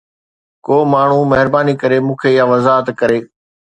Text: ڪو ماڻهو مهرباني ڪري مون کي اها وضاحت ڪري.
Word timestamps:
ڪو 0.65 0.77
ماڻهو 0.93 1.19
مهرباني 1.31 1.73
ڪري 1.81 1.97
مون 2.05 2.17
کي 2.21 2.29
اها 2.35 2.49
وضاحت 2.51 2.87
ڪري. 2.99 3.19